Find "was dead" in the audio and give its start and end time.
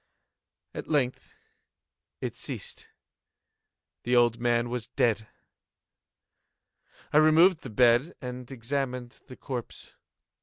4.71-5.27